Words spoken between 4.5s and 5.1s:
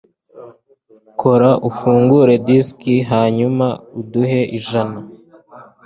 ijana